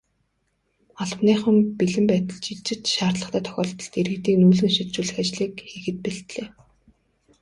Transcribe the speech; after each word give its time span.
Албаныхан 1.03 1.57
бэлэн 1.77 2.05
байдалд 2.11 2.43
шилжиж, 2.47 2.81
шаардлагатай 2.95 3.43
тохиолдолд 3.45 3.93
иргэдийг 4.01 4.37
нүүлгэн 4.39 4.71
шилжүүлэх 4.75 5.17
ажлыг 5.23 5.53
хийхэд 5.69 5.97
бэлдлээ. 6.03 6.47